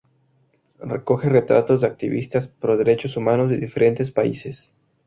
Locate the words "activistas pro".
1.87-2.75